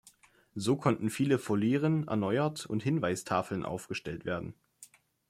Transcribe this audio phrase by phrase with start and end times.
[0.55, 4.55] So konnten viele Volieren erneuert und Hinweistafeln aufgestellt werden.